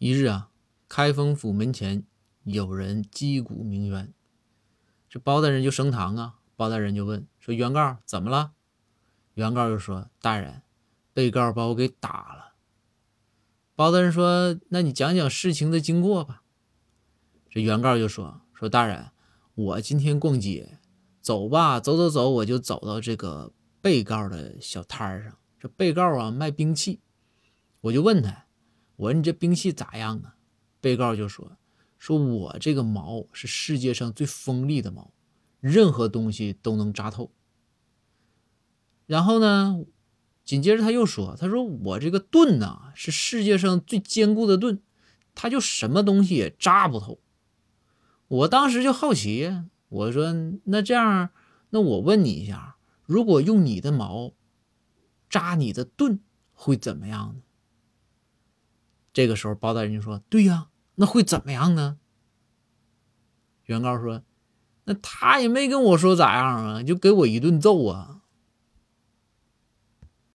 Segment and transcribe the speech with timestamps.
[0.00, 0.48] 一日啊，
[0.88, 2.06] 开封府门前
[2.44, 4.14] 有人击鼓鸣冤，
[5.10, 6.36] 这包大人就升堂啊。
[6.56, 8.52] 包大人就问说：“原告怎么了？”
[9.34, 10.62] 原告就说：“大人，
[11.12, 12.54] 被告把我给打了。”
[13.76, 16.44] 包大人说：“那你讲讲事情的经过吧。”
[17.50, 19.10] 这原告就说：“说大人，
[19.54, 20.78] 我今天逛街，
[21.20, 25.36] 走吧，走走走，我就走到这个被告的小摊上。
[25.58, 27.00] 这被告啊卖兵器，
[27.82, 28.46] 我就问他，
[29.00, 30.36] 我说你这兵器咋样啊？
[30.80, 31.56] 被告就说：
[31.98, 35.12] 说我这个矛是世界上最锋利的矛，
[35.60, 37.32] 任何东西都能扎透。
[39.06, 39.84] 然后呢？”
[40.44, 44.80] 紧接着他又说：“他说我这个盾呐，是世界上最坚固的盾，
[45.34, 47.20] 它就什么东西也扎不透。”
[48.26, 51.30] 我当时就好奇，我说：“那这样，
[51.70, 52.76] 那我问你一下，
[53.06, 54.32] 如果用你的矛
[55.28, 56.18] 扎你的盾，
[56.52, 57.42] 会怎么样呢？”
[59.12, 61.98] 这个时候，包大人就说：“对呀，那会怎么样呢？”
[63.66, 64.22] 原告说
[64.84, 68.19] ：“那他也没跟我说咋样啊，就给我一顿揍啊。”